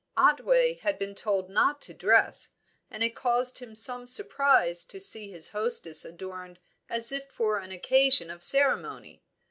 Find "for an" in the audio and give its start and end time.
7.31-7.71